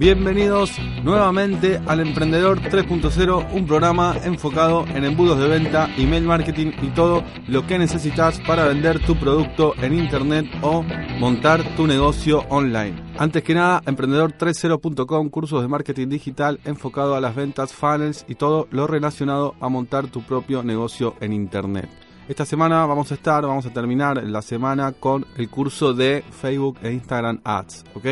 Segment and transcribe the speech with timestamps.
[0.00, 6.88] Bienvenidos nuevamente al Emprendedor 3.0, un programa enfocado en embudos de venta, email marketing y
[6.94, 10.82] todo lo que necesitas para vender tu producto en internet o
[11.18, 12.94] montar tu negocio online.
[13.18, 18.68] Antes que nada, emprendedor30.com, cursos de marketing digital enfocado a las ventas, funnels y todo
[18.70, 21.90] lo relacionado a montar tu propio negocio en internet.
[22.26, 26.78] Esta semana vamos a estar, vamos a terminar la semana con el curso de Facebook
[26.82, 28.06] e Instagram Ads, ¿ok?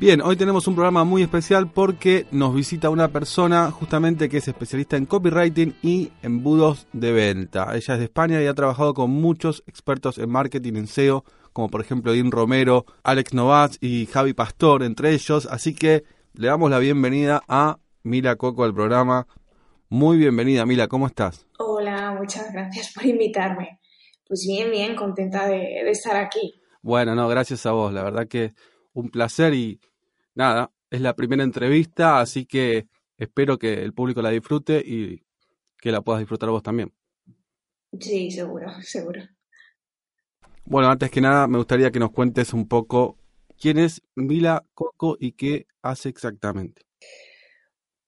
[0.00, 4.48] Bien, hoy tenemos un programa muy especial porque nos visita una persona justamente que es
[4.48, 7.66] especialista en copywriting y embudos de venta.
[7.74, 11.68] Ella es de España y ha trabajado con muchos expertos en marketing, en SEO, como
[11.68, 15.44] por ejemplo Dean Romero, Alex Novas y Javi Pastor, entre ellos.
[15.44, 19.26] Así que le damos la bienvenida a Mila Coco al programa.
[19.90, 21.46] Muy bienvenida, Mila, ¿cómo estás?
[21.58, 23.80] Hola, muchas gracias por invitarme.
[24.26, 26.54] Pues bien, bien, contenta de, de estar aquí.
[26.80, 27.92] Bueno, no, gracias a vos.
[27.92, 28.54] La verdad que
[28.92, 29.78] un placer y
[30.34, 35.22] nada, es la primera entrevista, así que espero que el público la disfrute y
[35.78, 36.92] que la puedas disfrutar vos también.
[37.98, 39.22] Sí, seguro, seguro.
[40.64, 43.16] Bueno, antes que nada, me gustaría que nos cuentes un poco
[43.58, 46.82] quién es Mila Coco y qué hace exactamente.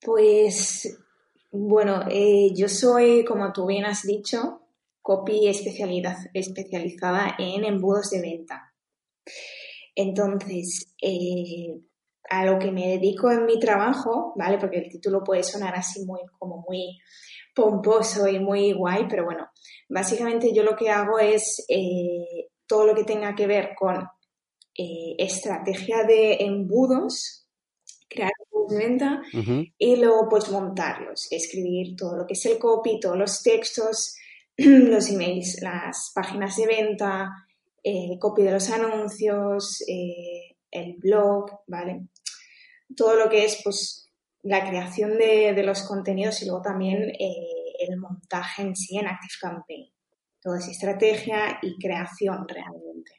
[0.00, 0.98] Pues,
[1.50, 4.62] bueno, eh, yo soy, como tú bien has dicho,
[5.00, 8.72] copy especializada en embudos de venta.
[9.94, 11.80] Entonces, eh,
[12.30, 14.58] a lo que me dedico en mi trabajo, ¿vale?
[14.58, 16.98] Porque el título puede sonar así muy, como muy
[17.54, 19.48] pomposo y muy guay, pero bueno,
[19.88, 23.96] básicamente yo lo que hago es eh, todo lo que tenga que ver con
[24.74, 27.46] eh, estrategia de embudos,
[28.08, 29.22] crear embudos de venta
[29.76, 34.16] y luego pues montarlos, escribir todo lo que es el copy, todos los textos,
[34.56, 37.30] los emails, las páginas de venta,
[37.82, 39.84] eh, copy de los anuncios,
[40.70, 42.06] el blog, ¿vale?
[42.96, 44.10] Todo lo que es pues
[44.42, 49.34] la creación de, los contenidos y luego también eh, el montaje en sí en Active
[49.40, 49.88] Campaign.
[50.40, 53.12] Toda esa estrategia y creación realmente.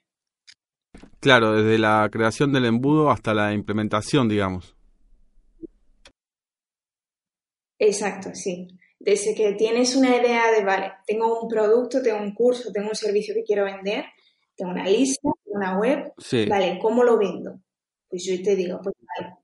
[1.19, 4.75] Claro, desde la creación del embudo hasta la implementación, digamos.
[7.79, 8.67] Exacto, sí.
[8.99, 12.95] Desde que tienes una idea de, vale, tengo un producto, tengo un curso, tengo un
[12.95, 14.05] servicio que quiero vender,
[14.55, 16.13] tengo una lista, una web,
[16.47, 17.59] vale, ¿cómo lo vendo?
[18.13, 18.93] Pues yo te digo, pues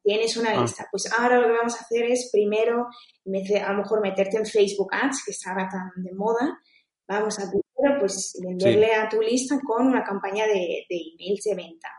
[0.03, 0.61] tienes una ah.
[0.61, 0.87] lista.
[0.91, 4.93] Pues ahora lo que vamos a hacer es primero, a lo mejor meterte en Facebook
[4.93, 6.61] Ads, que está tan de moda.
[7.07, 11.55] Vamos a primero, pues, venderle a tu lista con una campaña de, de emails de
[11.55, 11.89] venta.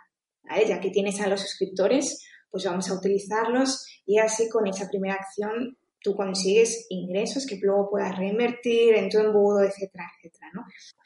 [0.69, 5.15] Ya que tienes a los suscriptores, pues vamos a utilizarlos y así con esa primera
[5.15, 10.63] acción tú consigues ingresos que luego puedas reinvertir en tu embudo, etcétera, etcétera, ¿no?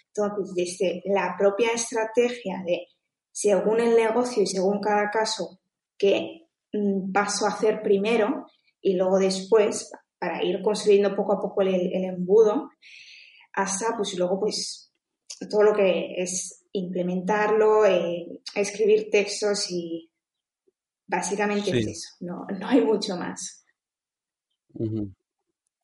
[0.08, 2.86] Entonces, desde la propia estrategia de
[3.34, 5.58] según el negocio y según cada caso
[5.98, 8.46] que mm, paso a hacer primero
[8.80, 9.90] y luego después
[10.20, 12.70] para ir construyendo poco a poco el, embudo
[13.52, 14.92] hasta pues luego pues
[15.50, 20.12] todo lo que es implementarlo, eh, escribir textos y
[21.06, 23.64] básicamente es eso, no, no hay mucho más.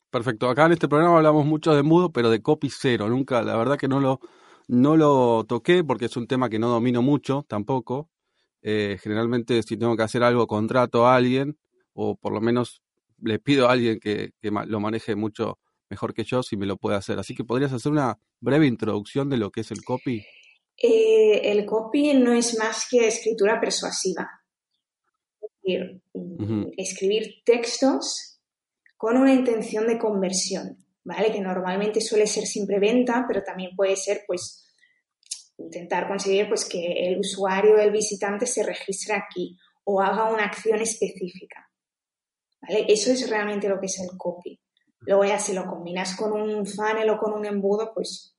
[0.09, 3.57] Perfecto, acá en este programa hablamos mucho de embudo, pero de copy cero, nunca, la
[3.57, 4.21] verdad que no lo,
[4.71, 8.09] no lo toqué porque es un tema que no domino mucho tampoco.
[8.61, 11.57] Eh, generalmente si tengo que hacer algo contrato a alguien
[11.93, 12.81] o por lo menos
[13.21, 15.59] le pido a alguien que, lo maneje mucho
[15.89, 17.19] mejor que yo si me lo puede hacer.
[17.19, 20.25] Así que podrías hacer una breve introducción de lo que es el copy.
[20.77, 24.29] Eh, el copy no es más que escritura persuasiva.
[25.41, 26.01] Es decir,
[26.77, 28.39] escribir textos
[28.95, 30.77] con una intención de conversión.
[31.03, 31.31] ¿Vale?
[31.31, 34.65] Que normalmente suele ser siempre venta, pero también puede ser, pues,
[35.57, 40.79] intentar conseguir, pues, que el usuario, el visitante se registre aquí o haga una acción
[40.81, 41.69] específica,
[42.61, 42.85] ¿vale?
[42.87, 44.59] Eso es realmente lo que es el copy.
[45.01, 48.35] Luego ya si lo combinas con un funnel o con un embudo, pues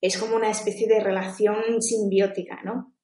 [0.00, 2.94] es como una especie de relación simbiótica, ¿no?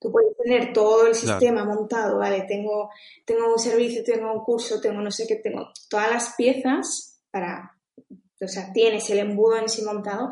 [0.00, 2.44] Tú puedes tener todo el sistema montado, ¿vale?
[2.46, 2.90] Tengo,
[3.24, 7.74] tengo un servicio, tengo un curso, tengo no sé qué, tengo todas las piezas para
[8.40, 10.30] o sea, tienes el embudo en sí montado,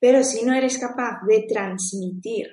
[0.00, 2.48] pero si no eres capaz de transmitir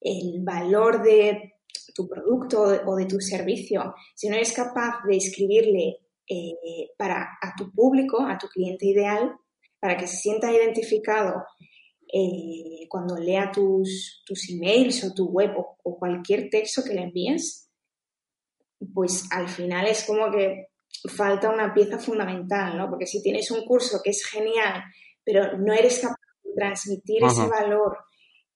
[0.00, 1.54] el valor de
[1.94, 5.98] tu producto o de tu servicio, si no eres capaz de escribirle
[6.28, 9.34] eh, para a tu público, a tu cliente ideal,
[9.80, 11.44] para que se sienta identificado
[12.12, 17.02] eh, cuando lea tus, tus, emails o tu web o, o, cualquier texto que le
[17.02, 17.70] envíes,
[18.94, 20.71] pues al final es como que
[21.08, 22.88] falta una pieza fundamental, ¿no?
[22.88, 24.82] Porque si tienes un curso que es genial,
[25.24, 27.98] pero no eres capaz de transmitir ese valor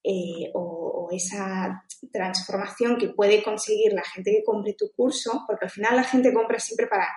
[0.03, 5.67] eh, o, o esa transformación que puede conseguir la gente que compre tu curso, porque
[5.67, 7.09] al final la gente compra siempre para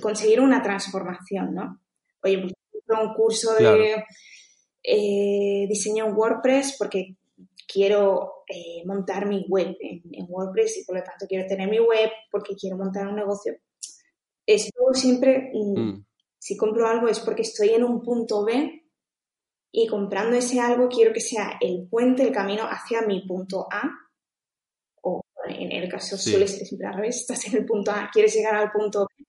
[0.00, 1.80] conseguir una transformación, ¿no?
[2.22, 2.54] Oye, pues
[2.88, 4.04] un curso de
[4.82, 7.16] eh, diseño en WordPress porque
[7.66, 12.10] quiero eh, montar mi web en, WordPress y por lo tanto quiero tener mi web
[12.30, 13.54] porque quiero montar un negocio.
[14.46, 16.06] Esto siempre, mm, mm.
[16.38, 18.84] si compro algo es porque estoy en un punto B
[19.72, 23.90] y comprando ese algo quiero que sea el puente, el camino hacia mi punto A.
[25.02, 28.34] O en el caso suele ser siempre al revés, estás en el punto A, quieres
[28.34, 29.24] llegar al punto B.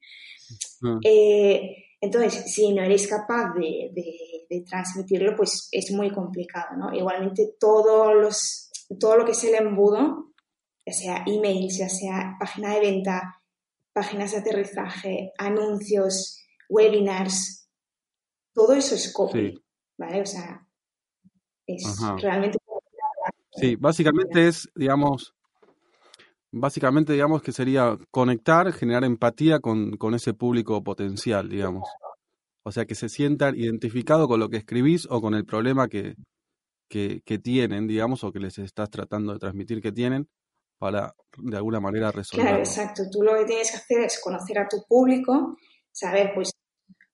[0.81, 0.99] Mm.
[1.03, 6.93] Eh, entonces, si no eres capaz de, transmitirlo, pues es muy complicado, ¿no?
[6.93, 8.69] Igualmente, todos los,
[8.99, 10.33] todo lo que es el embudo,
[10.85, 13.41] ya sea emails, ya sea página de venta,
[13.95, 17.69] páginas de aterrizaje, anuncios, webinars,
[18.53, 19.57] todo eso es copy,
[19.97, 20.21] ¿vale?
[20.21, 20.67] O sea,
[21.65, 21.83] es
[22.21, 22.57] realmente...
[23.53, 25.33] Sí, básicamente es, digamos,
[26.57, 31.83] Básicamente, digamos que sería conectar, generar empatía con, ese público potencial, digamos.
[32.63, 36.15] O sea, que se sientan identificados con lo que escribís o con el problema que,
[36.87, 40.29] que, tienen, digamos, o que les estás tratando de transmitir que tienen
[40.77, 42.49] para de alguna manera resolverlo.
[42.49, 43.03] Claro, exacto.
[43.11, 45.57] Tú lo que tienes que hacer es conocer a tu público,
[45.91, 46.51] saber, pues,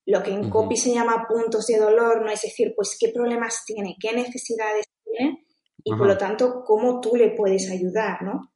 [0.06, 3.64] lo que en copy se llama puntos de dolor, no es decir, pues, qué problemas
[3.66, 5.46] tiene, qué necesidades tiene
[5.84, 8.52] y, por lo tanto, cómo tú le puedes ayudar, ¿no?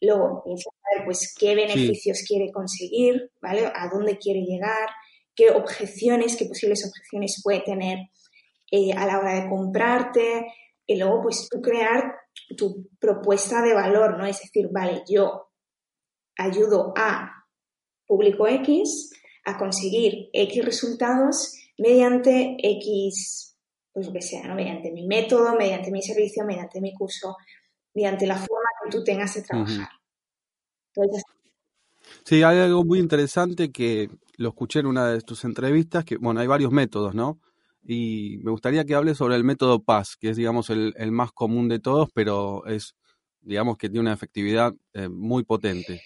[0.00, 3.66] Luego, saber pues qué beneficios quiere conseguir, ¿vale?
[3.66, 4.88] A dónde quiere llegar,
[5.34, 7.98] qué objeciones, qué posibles objeciones puede tener
[8.70, 10.46] eh, a la hora de comprarte.
[10.86, 12.14] Y luego, pues tú crear
[12.56, 14.26] tu propuesta de valor, ¿no?
[14.26, 15.50] Es decir, vale, yo
[16.36, 17.46] ayudo a
[18.06, 19.12] público X
[19.44, 23.56] a conseguir X resultados mediante X,
[23.92, 24.54] pues lo que sea, ¿no?
[24.54, 27.36] Mediante mi método, mediante mi servicio, mediante mi curso,
[27.94, 29.88] mediante la forma que tú tengas de trabajar.
[32.24, 36.40] Sí, hay algo muy interesante que lo escuché en una de tus entrevistas, que bueno,
[36.40, 37.40] hay varios métodos, ¿no?
[37.82, 41.68] Y me gustaría que hables sobre el método PAS, que es, digamos, el, más común
[41.68, 42.94] de todos, pero es,
[43.40, 46.02] digamos, que tiene una efectividad eh, muy potente.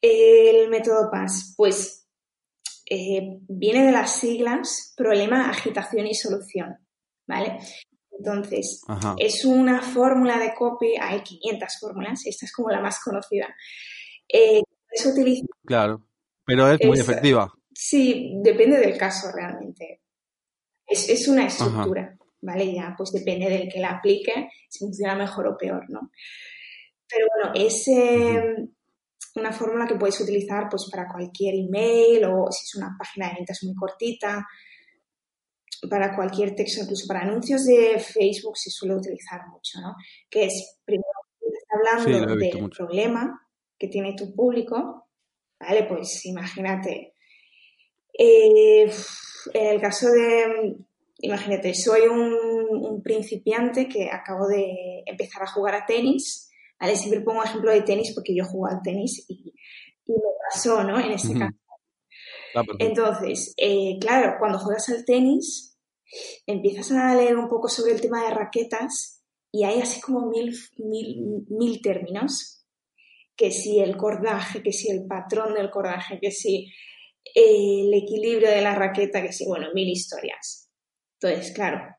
[0.00, 2.06] El método PAS, pues,
[2.88, 6.76] eh, viene de las siglas problema, agitación y solución,
[7.26, 7.58] ¿vale?
[8.18, 8.82] Entonces,
[9.18, 13.54] es una fórmula de copy, hay 500 fórmulas, esta es como la más conocida.
[14.28, 14.62] Eh,
[15.04, 16.06] utiliza, claro,
[16.44, 17.52] pero es muy efectiva.
[17.74, 20.02] Sí, depende del caso realmente.
[20.86, 22.72] Es, una estructura, ¿vale?
[22.72, 26.10] Ya, pues depende del que la aplique, si funciona mejor o peor, ¿no?
[27.08, 28.68] Pero bueno, es em,
[29.36, 33.34] una fórmula que puedes utilizar pues para cualquier email o si es una página de
[33.36, 34.46] ventas muy cortita,
[35.90, 39.94] para cualquier texto, incluso para anuncios de Facebook se suele utilizar mucho, ¿no?
[40.30, 41.04] Que es, primero,
[41.70, 43.40] hablando del problema
[43.78, 45.08] que tiene tu público,
[45.60, 45.84] ¿vale?
[45.84, 47.14] Pues imagínate,
[48.18, 48.90] eh,
[49.76, 50.76] el caso de,
[51.18, 56.50] imagínate, soy un, principiante que acabo de empezar a jugar a tenis,
[56.80, 56.96] ¿vale?
[56.96, 59.54] Siempre pongo ejemplo de tenis porque yo juego al tenis y,
[60.08, 60.14] me
[60.50, 60.98] pasó, ¿no?
[60.98, 61.56] En este caso.
[62.54, 65.78] Ah, Entonces, eh, claro, cuando juegas al tenis,
[66.46, 70.56] empiezas a leer un poco sobre el tema de raquetas y hay así como mil,
[70.78, 72.64] mil, mil términos,
[73.36, 76.72] que si el cordaje, que si el patrón del cordaje, que si
[77.36, 80.70] el equilibrio de la raqueta, que si, bueno, mil historias.
[81.20, 81.94] Entonces, claro,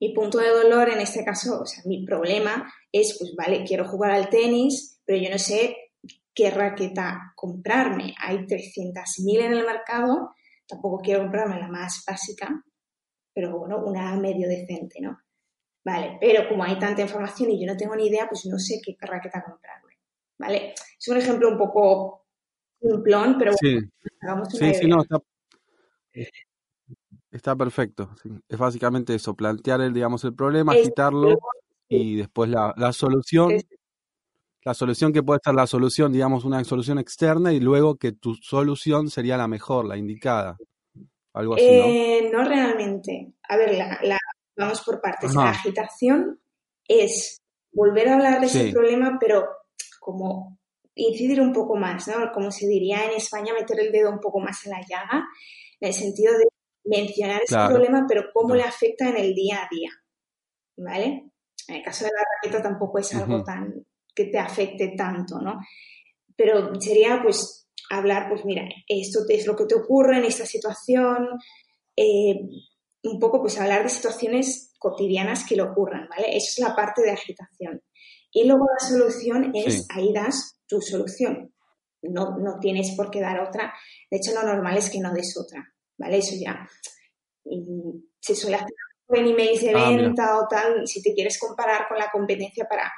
[0.00, 3.86] mi punto de dolor en este caso, o sea, mi problema es, pues vale, quiero
[3.86, 5.76] jugar al tenis, pero yo no sé
[6.34, 8.14] qué raqueta comprarme.
[8.18, 10.34] Hay 300.000 en el mercado,
[10.66, 12.64] tampoco quiero comprarme la más básica,
[13.34, 15.18] pero bueno, una medio decente, ¿no?
[15.84, 18.80] Vale, pero como hay tanta información y yo no tengo ni idea, pues no sé
[18.82, 19.98] qué raqueta comprarme,
[20.38, 20.72] ¿vale?
[20.98, 22.27] Es un ejemplo un poco
[22.80, 23.78] simplón, pero sí.
[24.20, 25.20] hagamos una sí, sí, no, está,
[27.30, 28.10] está perfecto.
[28.48, 31.38] Es básicamente eso, plantear el, digamos, el problema, quitarlo
[31.88, 33.52] y después la, la solución
[34.68, 38.34] la solución que puede estar la solución, digamos, una solución externa y luego que tu
[38.34, 40.58] solución sería la mejor, la indicada.
[41.32, 41.84] Algo así, ¿no?
[41.86, 43.32] Eh, no realmente.
[43.48, 44.18] A ver, la,
[44.56, 45.34] vamos por partes.
[45.34, 46.40] La agitación
[46.86, 47.40] es
[47.72, 49.46] volver a hablar de ese problema, pero
[50.00, 50.57] como
[50.98, 52.30] incidir un poco más, ¿no?
[52.32, 55.24] Como se diría en España, meter el dedo un poco más en la llaga,
[55.80, 56.44] en el sentido de
[56.84, 59.90] mencionar ese problema, pero cómo le afecta en el día a día,
[60.76, 61.30] ¿vale?
[61.68, 65.60] En el caso de la raqueta tampoco es algo tan que te afecte tanto, ¿no?
[66.34, 71.28] Pero sería pues hablar, pues mira, esto es lo que te ocurre en esta situación,
[71.96, 72.40] eh,
[73.04, 76.36] un poco pues hablar de situaciones cotidianas que le ocurran, ¿vale?
[76.36, 77.82] Eso es la parte de agitación.
[78.30, 81.54] Y luego la solución es, ahí das tu solución.
[82.02, 83.72] No, no tienes por qué dar otra.
[84.10, 86.18] De hecho, lo normal es que no des otra, ¿vale?
[86.18, 86.68] Eso ya.
[87.44, 87.64] Y
[88.20, 88.68] se suele hacer
[89.10, 92.92] en emails de ah, venta o tal, si te quieres comparar con la competencia para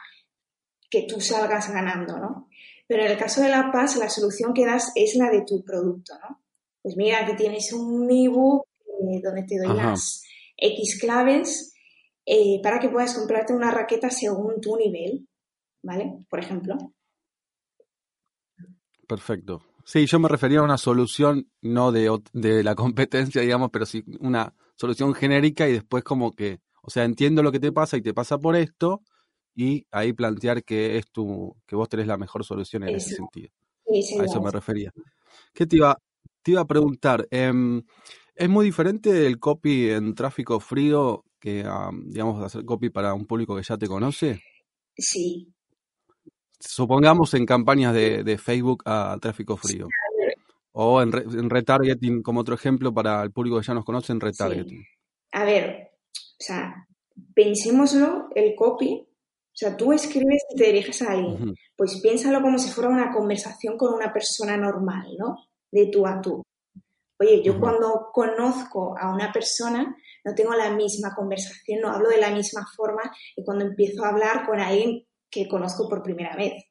[0.91, 2.49] que tú salgas ganando, ¿no?
[2.87, 5.63] Pero en el caso de la paz, la solución que das es la de tu
[5.65, 6.43] producto, ¿no?
[6.83, 10.25] Pues mira, que tienes un ebook eh, donde te doy las
[10.57, 11.73] X claves
[12.27, 15.27] eh, para que puedas comprarte una raqueta según tu nivel,
[15.83, 16.25] ¿vale?
[16.29, 16.77] Por ejemplo.
[19.07, 19.63] Perfecto.
[19.85, 24.05] Sí, yo me refería a una solución, no de, de la competencia, digamos, pero sí
[24.21, 28.03] una solución genérica y después como que, o sea, entiendo lo que te pasa y
[28.03, 29.03] te pasa por esto
[29.55, 33.51] y ahí plantear que es tu, que vos tenés la mejor solución en ese sentido.
[34.21, 34.93] a eso me refería.
[35.53, 35.99] ¿Qué te iba,
[36.43, 37.27] te iba a preguntar?
[37.31, 37.83] Em,
[38.35, 41.65] ¿Es muy diferente el copy en tráfico frío que,
[42.05, 44.43] digamos, hacer copy para un público que ya te conoce?
[44.97, 45.53] Sí.
[46.59, 49.89] Supongamos en campañas de, Facebook a tráfico frío.
[50.73, 51.11] O en,
[51.51, 54.85] retargeting, como otro ejemplo, para el público que ya nos conoce, en retargeting.
[55.33, 56.87] A ver, o sea,
[57.35, 62.59] pensémoslo, el copy, o sea, tú escribes y te diriges a alguien, pues piénsalo como
[62.59, 65.37] si fuera una conversación con una persona normal, ¿no?
[65.73, 66.43] De tú a tú.
[67.21, 72.17] Oye, yo cuando conozco a una persona no tengo la misma conversación, no hablo de
[72.17, 73.03] la misma forma
[73.37, 76.65] y cuando empiezo a hablar con alguien que conozco por primera vez.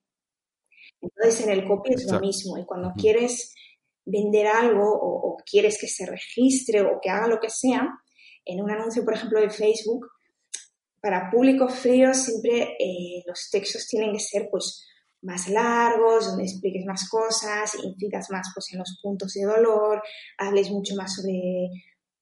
[1.00, 3.54] Entonces en el copy es lo mismo y cuando quieres
[4.06, 7.88] vender algo o, quieres que se registre o que haga lo que sea,
[8.46, 10.08] en un anuncio, por ejemplo, de Facebook,
[11.00, 14.86] para público frío siempre eh, los textos tienen que ser pues
[15.22, 20.02] más largos, donde expliques más cosas, incidas más pues, en los puntos de dolor,
[20.38, 21.70] hables mucho más sobre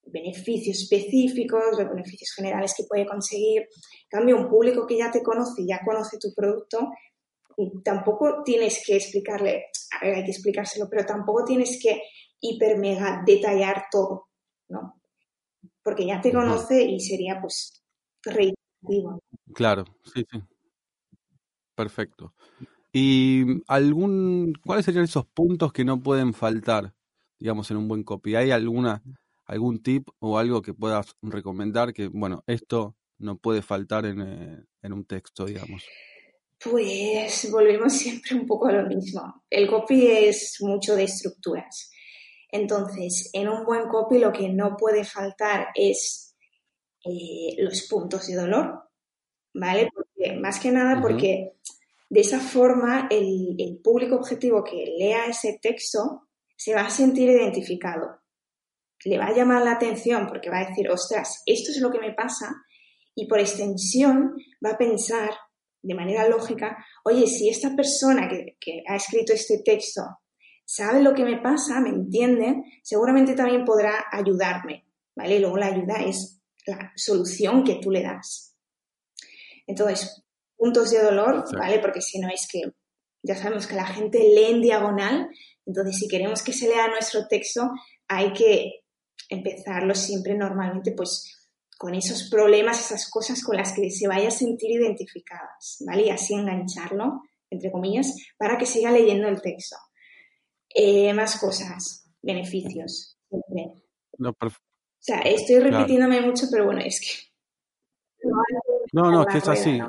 [0.06, 3.62] beneficios específicos, los beneficios generales que puede conseguir.
[3.62, 6.90] En cambio, un público que ya te conoce, ya conoce tu producto,
[7.84, 9.66] tampoco tienes que explicarle,
[10.00, 12.02] a ver, hay que explicárselo, pero tampoco tienes que
[12.40, 14.28] hiper mega detallar todo,
[14.70, 15.02] ¿no?
[15.84, 17.84] Porque ya te conoce y sería pues
[18.24, 19.20] reiterativo.
[19.54, 20.40] Claro, sí, sí.
[21.76, 22.34] Perfecto.
[22.92, 26.94] ¿Y algún, cuáles serían esos puntos que no pueden faltar,
[27.40, 28.36] digamos, en un buen copy?
[28.36, 29.04] ¿Hay alguna,
[29.46, 34.64] algún tip o algo que puedas recomendar que, bueno, esto no puede faltar en, eh,
[34.82, 35.84] en un texto, digamos?
[36.64, 39.44] Pues volvemos siempre un poco a lo mismo.
[39.50, 41.92] El copy es mucho de estructuras.
[42.50, 46.36] Entonces, en un buen copy lo que no puede faltar es
[47.04, 48.90] eh, los puntos de dolor,
[49.54, 49.90] ¿vale?
[50.40, 51.54] más que nada porque
[52.10, 58.22] de esa forma, el, público objetivo que lea ese texto se va a sentir identificado.
[59.04, 62.00] Le va a llamar la atención porque va a decir, ostras, esto es lo que
[62.00, 62.56] me pasa.
[63.14, 64.36] Y por extensión
[64.66, 65.32] va a pensar
[65.82, 70.02] de manera lógica, oye, si esta persona que, que ha escrito este texto
[70.66, 74.86] sabe lo que me pasa, me entiende, seguramente también podrá ayudarme.
[75.16, 75.40] ¿Vale?
[75.40, 78.56] luego la ayuda es la solución que tú le das.
[79.66, 80.27] Entonces,
[80.58, 81.80] puntos de dolor, ¿vale?
[81.80, 82.64] Porque si no es que
[83.24, 85.30] ya sabemos que la gente lee en diagonal,
[85.66, 87.70] entonces si queremos que se lea nuestro texto,
[88.08, 88.84] hay que
[89.30, 91.34] empezarlo siempre normalmente pues
[91.78, 96.08] con esos problemas, esas cosas con las que se vaya a sentir identificadas, ¿vale?
[96.08, 99.76] Y así engancharlo, entre comillas, para que siga leyendo el texto.
[100.74, 103.20] Eh, más cosas, beneficios.
[104.18, 104.50] No, o
[105.00, 107.28] sea, estoy repitiéndome mucho, pero bueno, es que...
[108.94, 109.80] No, no, es que es así.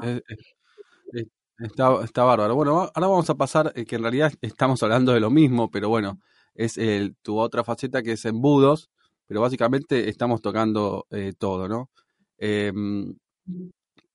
[1.59, 2.55] Está, está bárbaro.
[2.55, 5.89] Bueno, ahora vamos a pasar, eh, que en realidad estamos hablando de lo mismo, pero
[5.89, 6.21] bueno,
[6.55, 8.91] es el, tu otra faceta que es embudos,
[9.27, 11.91] pero básicamente estamos tocando eh, todo, ¿no?
[12.39, 13.17] Em,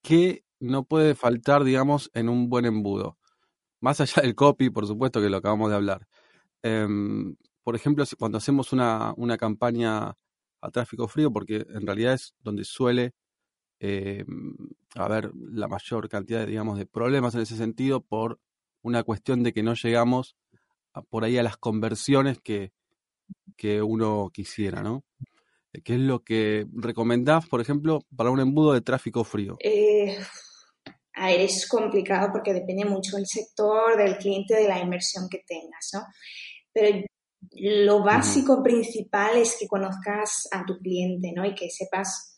[0.01, 3.17] ¿Qué no puede faltar, digamos, en un buen embudo?
[3.81, 6.07] Más allá del copy, por supuesto, que lo acabamos de hablar.
[6.63, 10.15] Em, por ejemplo, cuando hacemos una, una campaña
[10.61, 13.13] a tráfico frío, porque en realidad es donde suele
[13.85, 14.23] eh,
[14.95, 18.39] haber la mayor cantidad, de, digamos, de problemas en ese sentido por
[18.81, 20.37] una cuestión de que no llegamos
[21.09, 22.71] por ahí a las conversiones que,
[23.57, 25.03] que uno quisiera, ¿no?
[25.73, 29.57] Eh, ¿Qué es lo que recomendás, por ejemplo, para un embudo de tráfico frío?
[29.59, 30.17] Eh,
[31.15, 35.43] a ver, es complicado porque depende mucho del sector, del cliente, de la inversión que
[35.45, 36.03] tengas, ¿no?
[36.71, 37.05] Pero
[37.51, 41.45] lo básico principal es que conozcas a tu cliente, ¿no?
[41.45, 42.32] Y que sepas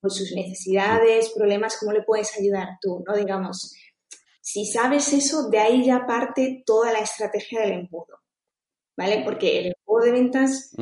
[0.00, 3.16] pues, sus necesidades, problemas, cómo le puedes ayudar tú, ¿no?
[3.16, 3.74] Digamos,
[4.40, 8.20] si sabes eso, de ahí ya parte toda la estrategia del embudo,
[8.96, 9.22] ¿vale?
[9.24, 10.74] Porque el embudo de ventas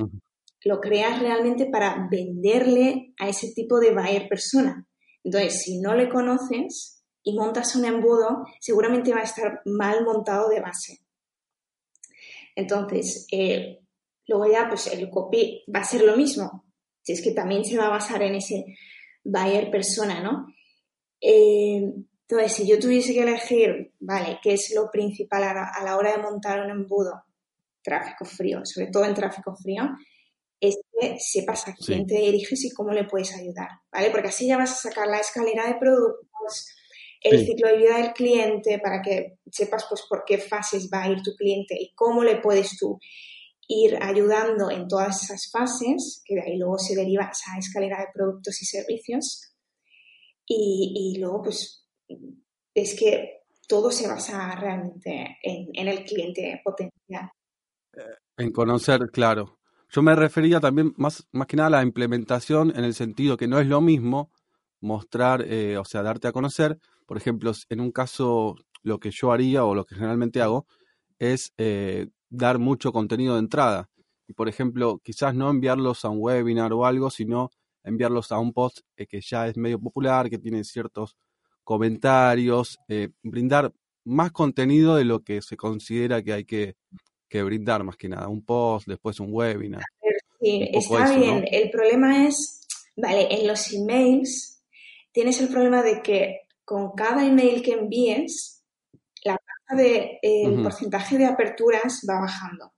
[0.64, 4.86] lo creas realmente para venderle a ese tipo de buyer persona.
[5.24, 10.48] Entonces, si no le conoces y montas un embudo, seguramente va a estar mal montado
[10.48, 11.00] de base.
[12.54, 13.80] Entonces, eh,
[14.26, 16.64] luego ya, pues el copy va a ser lo mismo.
[17.02, 18.64] Si es que también se va a basar en ese
[19.28, 20.46] buyer persona, ¿no?
[21.20, 21.82] Eh,
[22.28, 26.22] entonces, si yo tuviese que elegir, vale, qué es lo principal a la hora de
[26.22, 27.22] montar un embudo,
[27.82, 29.84] tráfico frío, sobre todo en tráfico frío,
[30.60, 34.10] es que sepas a quién te diriges y cómo le puedes ayudar, ¿vale?
[34.10, 36.74] Porque así ya vas a sacar la escalera de productos,
[37.20, 41.08] el ciclo de vida del cliente, para que sepas pues por qué fases va a
[41.08, 42.98] ir tu cliente y cómo le puedes tú
[43.68, 48.06] ir ayudando en todas esas fases, que de ahí luego se deriva esa escalera de
[48.12, 49.54] productos y servicios.
[50.46, 51.86] Y, luego, pues,
[52.74, 57.30] es que todo se basa realmente en, en el cliente potencial.
[58.38, 59.58] En conocer, claro,
[59.90, 63.48] yo me refería también más, más que nada a la implementación en el sentido que
[63.48, 64.30] no es lo mismo
[64.80, 66.78] mostrar, eh, o sea, darte a conocer.
[67.06, 70.66] Por ejemplo, en un caso, lo que yo haría o lo que generalmente hago
[71.18, 73.88] es eh, dar mucho contenido de entrada.
[74.26, 77.50] Y, por ejemplo, quizás no enviarlos a un webinar o algo, sino
[77.82, 81.16] enviarlos a un post eh, que ya es medio popular, que tiene ciertos
[81.64, 82.78] comentarios,
[83.22, 83.72] brindar
[84.04, 86.76] más contenido de lo que se considera que hay que
[87.28, 89.82] que brindar más que nada, un post, después un webinar.
[90.40, 91.44] Sí, está bien.
[91.50, 92.66] El problema es,
[92.96, 94.62] vale, en los emails
[95.12, 98.57] tienes el problema de que con cada email que envíes,
[99.76, 102.72] de, el porcentaje de aperturas va bajando.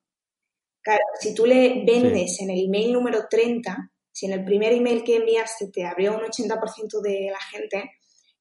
[0.82, 5.04] Claro, si tú le vendes en el email número 30, si en el primer email
[5.04, 7.90] que enviaste te abrió un 80% de la gente,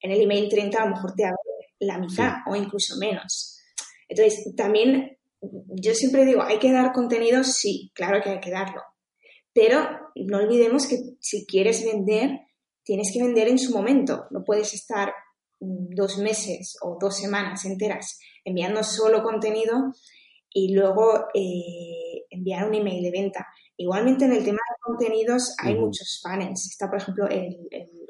[0.02, 1.38] en el email 30 a lo mejor te abre
[1.80, 3.60] la mitad o incluso menos.
[4.08, 8.82] Entonces, también yo siempre digo, hay que dar contenido, sí, claro que hay que darlo.
[9.54, 12.32] Pero no olvidemos que si quieres vender,
[12.84, 14.26] tienes que vender en su momento.
[14.32, 15.14] No puedes estar
[15.60, 19.94] dos meses o dos semanas enteras enviando solo contenido
[20.52, 23.48] y luego eh, enviar un email de venta.
[23.78, 26.68] Igualmente en el tema de contenidos hay muchos funnels.
[26.72, 27.28] Está, por ejemplo,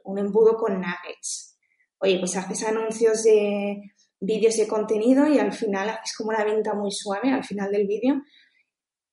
[0.04, 1.58] un embudo con nuggets.
[2.00, 3.82] Oye, pues haces anuncios de
[4.20, 7.88] vídeos de contenido y al final haces como una venta muy suave al final del
[7.88, 8.22] vídeo.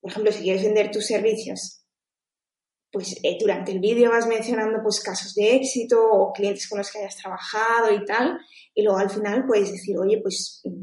[0.00, 1.85] Por ejemplo, si quieres vender tus servicios,
[2.96, 6.90] pues eh, durante el vídeo vas mencionando pues casos de éxito o clientes con los
[6.90, 8.38] que hayas trabajado y tal,
[8.74, 10.82] y luego al final puedes decir, oye, pues mm,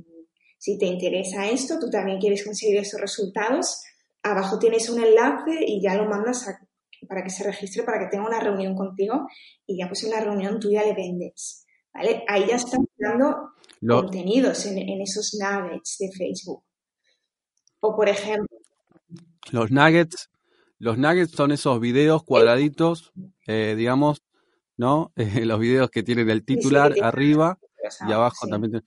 [0.60, 3.82] si te interesa esto, tú también quieres conseguir esos resultados,
[4.22, 6.46] abajo tienes un enlace y ya lo mandas
[7.10, 9.28] para que se registre, para que tenga una reunión contigo
[9.66, 12.24] y ya pues en la reunión tú ya le vendes, ¿vale?
[12.28, 13.54] Ahí ya estás dando
[13.88, 16.64] contenidos en, esos nuggets de Facebook.
[17.80, 18.60] O por ejemplo.
[19.50, 20.30] Los nuggets,
[20.84, 23.14] los nuggets son esos videos cuadraditos,
[23.48, 24.22] eh, digamos,
[24.76, 25.14] ¿no?
[25.46, 27.58] los videos que tienen el titular arriba
[28.06, 28.84] y abajo también.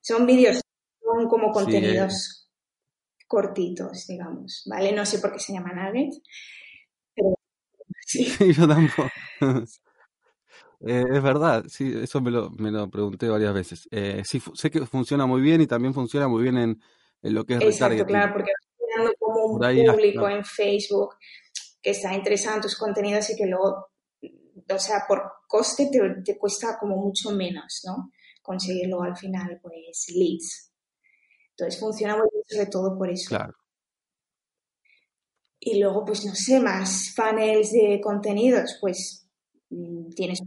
[0.00, 0.60] Son vídeos,
[1.02, 2.48] son como contenidos
[3.26, 4.92] cortitos, digamos, ¿vale?
[4.92, 6.20] No sé por qué se llama nuggets,
[7.16, 7.34] pero
[8.06, 8.26] sí.
[8.56, 9.10] Yo tampoco.
[10.86, 13.88] Eh, es verdad, sí, eso me lo, me lo pregunté varias veces.
[13.90, 16.80] Eh, sí, sé que funciona muy bien y también funciona muy bien en,
[17.22, 18.52] lo que es Exacto, claro, porque
[19.18, 21.16] como un público en Facebook
[21.82, 23.88] que está interesado en tus contenidos y que luego,
[24.70, 28.10] o sea, por coste te, te cuesta como mucho menos, ¿no?
[28.42, 30.72] Conseguirlo al final, pues, leads.
[31.50, 33.28] Entonces funciona muy bien sobre todo por eso.
[33.28, 33.54] Claro.
[35.60, 39.28] Y luego, pues, no sé, más funnels de contenidos, pues
[39.70, 40.40] mm, tienes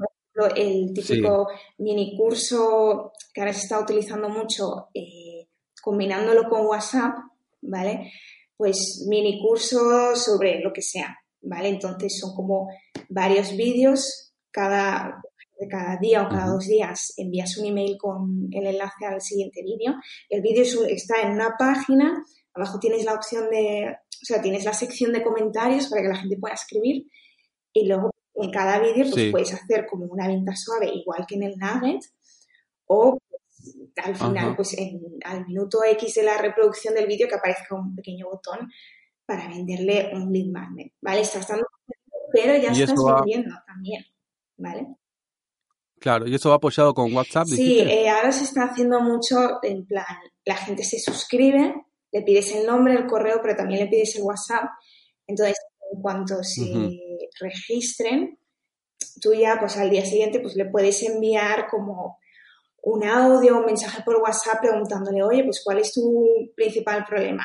[0.55, 1.47] el típico
[1.79, 5.47] mini curso que ahora se está utilizando mucho, eh,
[5.81, 7.15] combinándolo con WhatsApp,
[7.61, 8.11] ¿vale?
[8.57, 11.69] Pues mini curso sobre lo que sea, ¿vale?
[11.69, 12.69] Entonces son como
[13.09, 15.21] varios vídeos, cada,
[15.69, 17.13] cada día o cada dos días.
[17.17, 19.93] Envías un email con el enlace al siguiente vídeo.
[20.29, 24.73] El vídeo está en una página, abajo tienes la opción de, o sea, tienes la
[24.73, 27.05] sección de comentarios para que la gente pueda escribir.
[27.73, 31.43] Y luego en cada vídeo pues puedes hacer como una venta suave igual que en
[31.43, 32.01] el nugget
[32.85, 33.17] o
[34.03, 34.75] al final pues
[35.25, 38.69] al minuto X de la reproducción del vídeo que aparezca un pequeño botón
[39.25, 41.21] para venderle un lead magnet, ¿vale?
[41.21, 41.65] Estás dando
[42.31, 44.05] pero ya estás vendiendo también,
[44.57, 44.87] ¿vale?
[45.99, 47.47] Claro, ¿y eso va apoyado con WhatsApp?
[47.47, 50.05] Sí, eh, ahora se está haciendo mucho en plan,
[50.45, 51.73] la gente se suscribe,
[52.11, 54.69] le pides el nombre, el correo, pero también le pides el WhatsApp.
[55.25, 55.57] Entonces,
[55.91, 56.99] en cuanto se
[57.39, 58.39] registren,
[59.21, 62.19] tú ya pues al día siguiente pues le puedes enviar como
[62.87, 67.43] un audio, un mensaje por WhatsApp preguntándole, oye, pues ¿cuál es tu principal problema?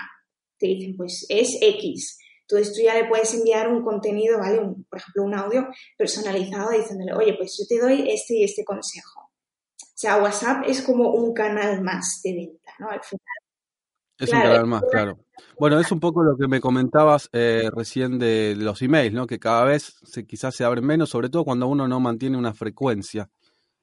[0.57, 2.19] Te dicen, pues es X.
[2.43, 4.61] Entonces tú ya le puedes enviar un contenido, ¿vale?
[4.89, 5.67] por ejemplo, un audio
[5.99, 9.21] personalizado diciéndole, oye, pues yo te doy este y este consejo.
[9.21, 12.91] O sea, WhatsApp es como un canal más de venta, ¿no?
[12.91, 13.21] Al final.
[14.19, 15.19] Es un canal más, claro.
[15.59, 19.27] Bueno, es un poco lo que me comentabas eh, recién de los emails, ¿no?
[19.27, 22.55] Que cada vez se, quizás se abren menos, sobre todo cuando uno no mantiene una
[22.55, 23.29] frecuencia.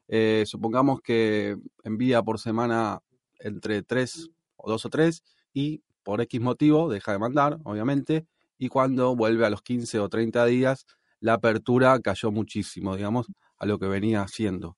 [0.09, 2.99] Eh, supongamos que envía por semana
[3.39, 8.25] entre tres o dos o tres y por X motivo deja de mandar, obviamente,
[8.57, 10.87] y cuando vuelve a los 15 o 30 días,
[11.19, 14.77] la apertura cayó muchísimo, digamos, a lo que venía haciendo.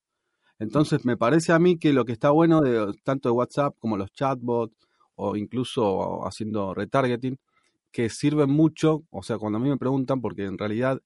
[0.59, 3.97] Entonces, me parece a mí que lo que está bueno de tanto de WhatsApp como
[3.97, 4.75] los chatbots
[5.15, 7.37] o incluso haciendo retargeting,
[7.91, 11.01] que sirven mucho, o sea, cuando a mí me preguntan, porque en realidad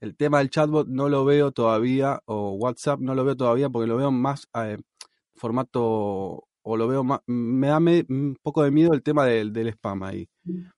[0.00, 3.88] el tema del chatbot no lo veo todavía, o WhatsApp no lo veo todavía, porque
[3.88, 4.78] lo veo más eh,
[5.34, 9.68] formato, o lo veo más, me da un poco de miedo el tema del, del
[9.68, 10.28] spam ahí.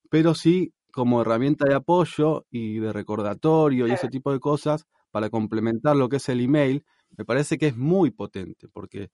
[0.09, 5.31] Pero sí, como herramienta de apoyo y de recordatorio y ese tipo de cosas, para
[5.31, 6.85] complementar lo que es el email,
[7.17, 9.11] me parece que es muy potente, porque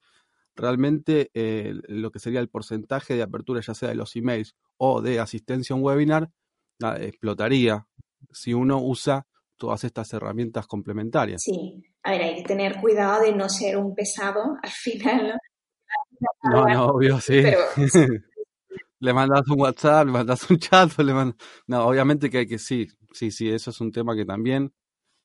[0.54, 5.02] realmente eh, lo que sería el porcentaje de apertura, ya sea de los emails o
[5.02, 6.30] de asistencia a un webinar,
[7.00, 7.86] explotaría.
[8.30, 11.42] Si uno usa todas estas herramientas complementarias.
[11.42, 15.34] Sí, a ver, hay que tener cuidado de no ser un pesado al final, ¿no?
[16.50, 17.42] No, no, obvio, sí.
[19.00, 21.36] le mandas un WhatsApp, le mandas un chat, le mandas...
[21.66, 24.72] No, obviamente que hay que sí, sí, sí, eso es un tema que también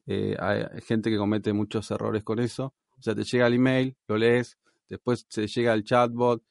[0.07, 2.73] eh, hay gente que comete muchos errores con eso.
[2.97, 4.57] O sea, te llega el email, lo lees,
[4.89, 6.43] después te llega el chatbot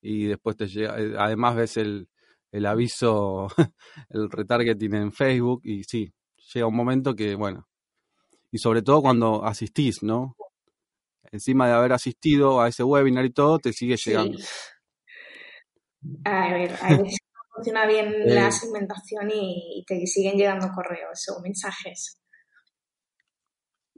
[0.00, 2.08] y después te llega, eh, además ves el,
[2.52, 3.48] el aviso,
[4.10, 6.12] el retargeting en Facebook y sí,
[6.52, 7.68] llega un momento que, bueno,
[8.50, 10.36] y sobre todo cuando asistís, ¿no?
[11.30, 14.38] Encima de haber asistido a ese webinar y todo, te sigue llegando.
[16.24, 18.52] A ver, a veces no funciona bien la eh.
[18.52, 22.18] segmentación y, te siguen llegando correos o mensajes.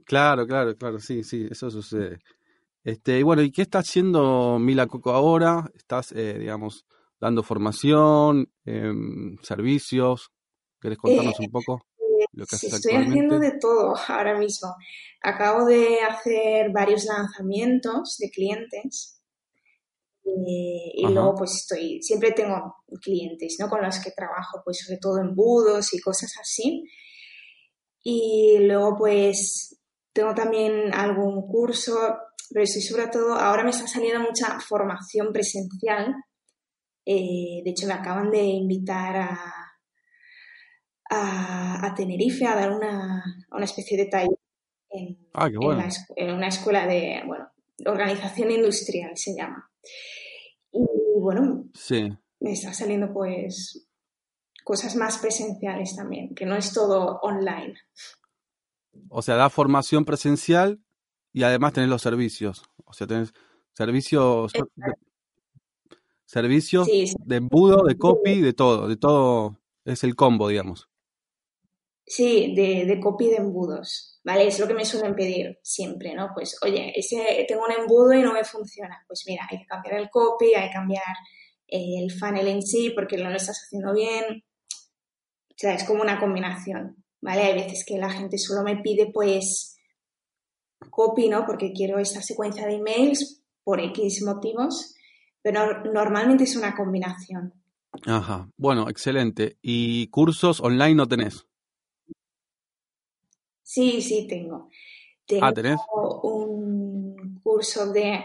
[0.04, 2.18] Claro, claro, claro, sí, sí, eso sucede.
[2.82, 5.70] Este, y bueno, ¿y qué está haciendo Mila Coco ahora?
[5.74, 6.84] ¿Estás, eh, digamos,
[7.20, 10.32] dando formación, em, servicios?
[10.80, 11.86] ¿Querés contarnos un poco?
[12.48, 14.74] Sí, estoy haciendo de todo ahora mismo.
[15.22, 19.20] Acabo de hacer varios lanzamientos de clientes
[20.24, 23.68] eh, y luego pues estoy, siempre tengo clientes ¿no?
[23.68, 26.85] con los que trabajo pues sobre todo embudos y cosas así.
[28.02, 29.78] Y luego pues
[30.12, 31.96] tengo también algún curso,
[32.50, 36.14] pero estoy sobre todo, ahora me está saliendo mucha formación presencial.
[37.04, 39.59] Eh, de hecho me acaban de invitar a,
[41.10, 44.38] a, Tenerife a dar una, una especie de taller
[44.90, 45.48] en, ah,
[46.16, 47.48] en, una escuela de, bueno,
[47.86, 49.70] organización industrial se llama.
[50.72, 52.12] Y bueno, sí.
[52.40, 53.86] me está saliendo pues
[54.64, 57.74] cosas más presenciales también, que no es todo online.
[59.08, 60.80] O sea, da formación presencial
[61.32, 62.62] y además tenés los servicios.
[62.84, 63.32] O sea, tenés
[63.72, 64.52] servicios,
[66.24, 66.88] servicios
[67.24, 70.89] de embudo, de copy, de todo, de todo es el combo, digamos.
[72.10, 74.48] Sí, de, de copy de embudos, ¿vale?
[74.48, 76.30] Es lo que me suelen pedir siempre, ¿no?
[76.34, 79.04] Pues, oye, ese, tengo un embudo y no me funciona.
[79.06, 81.04] Pues mira, hay que cambiar el copy, hay que cambiar
[81.68, 84.42] eh, el funnel en sí porque no lo estás haciendo bien.
[85.50, 87.42] O sea, es como una combinación, ¿vale?
[87.42, 89.76] Hay veces que la gente solo me pide, pues,
[90.90, 91.46] copy, ¿no?
[91.46, 94.96] Porque quiero esta secuencia de emails por X motivos,
[95.42, 97.54] pero normalmente es una combinación.
[98.04, 99.58] Ajá, bueno, excelente.
[99.62, 101.46] ¿Y cursos online no tenés?
[103.72, 104.68] Sí, sí, tengo.
[105.40, 105.78] ah, ¿tenés?
[106.24, 108.24] un curso de...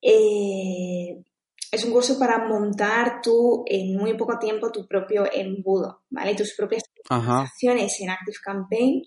[0.00, 1.22] Eh,
[1.70, 6.34] es un curso para montar tú en muy poco tiempo tu propio embudo, ¿vale?
[6.34, 9.02] Tus propias acciones en ActiveCampaign.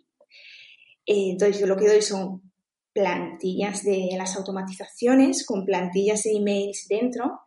[1.07, 2.43] Eh, entonces, yo lo que doy son
[2.93, 7.39] plantillas de las automatizaciones con plantillas de emails dentro.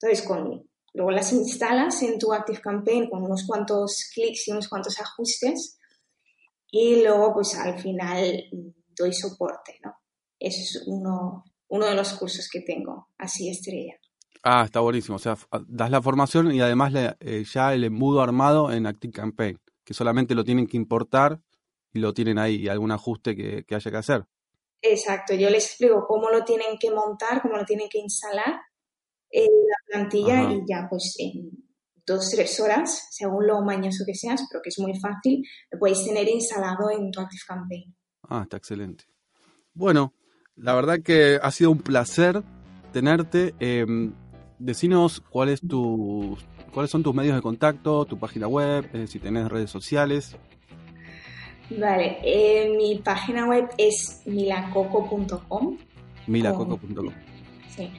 [0.00, 4.98] Entonces, con, luego las instalas en tu ActiveCampaign con unos cuantos clics y unos cuantos
[4.98, 5.76] ajustes
[6.74, 8.44] y luego, pues al final
[8.96, 9.94] doy soporte, ¿no?
[10.38, 13.94] Ese es uno, uno de los cursos que tengo, así estrella.
[14.42, 15.16] Ah, está buenísimo.
[15.16, 15.36] O sea,
[15.68, 20.44] das la formación y además eh, ya el embudo armado en ActiveCampaign, que solamente lo
[20.44, 21.42] tienen que importar
[21.92, 24.24] y lo tienen ahí, y algún ajuste que, haya que hacer.
[24.80, 28.62] Exacto, yo les explico cómo lo tienen que montar, cómo lo tienen que instalar
[29.28, 31.50] en la plantilla y ya pues en
[32.06, 36.04] dos, tres horas, según lo mañoso que seas, pero que es muy fácil, lo puedes
[36.04, 37.94] tener instalado en tu ActiveCampaign.
[38.28, 39.04] Ah, está excelente.
[39.74, 40.14] Bueno,
[40.56, 42.42] la verdad que ha sido un placer
[42.92, 43.54] tenerte.
[43.58, 43.86] Eh,
[44.58, 46.36] decinos cuál es tu,
[46.72, 50.36] ¿Cuáles son tus medios de contacto, tu página web, eh, si tenés redes sociales?
[51.68, 55.76] Vale, eh, mi página web es milacoco.com.
[56.26, 57.12] Milacoco.com.
[57.68, 57.90] Sí.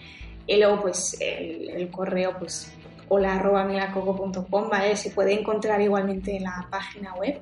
[0.48, 2.74] Y luego, pues, el, correo, pues,
[3.10, 4.96] hola arroba milacoco.com, ¿vale?
[4.96, 7.42] Se puede encontrar igualmente en la página web.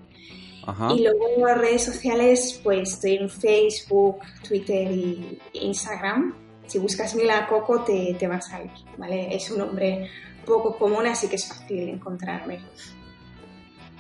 [0.66, 0.94] Ajá.
[0.94, 6.36] Y luego en las redes sociales, pues estoy en Facebook, Twitter y Instagram.
[6.68, 9.36] Si buscas Milacoco te, te va a salir, ¿vale?
[9.36, 10.08] Es un nombre
[10.46, 12.60] poco común, así que es fácil encontrarme.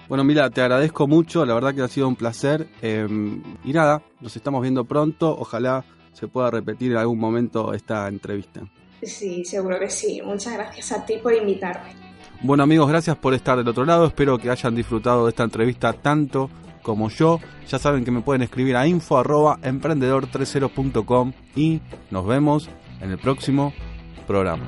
[0.07, 2.67] Bueno, Mila, te agradezco mucho, la verdad que ha sido un placer.
[2.81, 8.07] Em, y nada, nos estamos viendo pronto, ojalá se pueda repetir en algún momento esta
[8.07, 8.61] entrevista.
[9.01, 10.21] Sí, seguro que sí.
[10.23, 11.93] Muchas gracias a ti por invitarme.
[12.41, 14.05] Bueno amigos, gracias por estar del otro lado.
[14.05, 16.49] Espero que hayan disfrutado de esta entrevista tanto
[16.81, 17.39] como yo.
[17.67, 22.67] Ya saben que me pueden escribir a info@emprendedor30.com y nos vemos
[22.99, 23.71] en el próximo
[24.27, 24.63] programa.